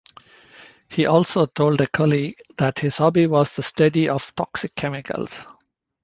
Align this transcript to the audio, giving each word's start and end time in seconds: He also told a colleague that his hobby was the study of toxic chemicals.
He 0.89 1.05
also 1.05 1.45
told 1.45 1.79
a 1.79 1.85
colleague 1.85 2.41
that 2.57 2.79
his 2.79 2.97
hobby 2.97 3.27
was 3.27 3.55
the 3.55 3.61
study 3.61 4.09
of 4.09 4.33
toxic 4.35 4.73
chemicals. 4.73 5.45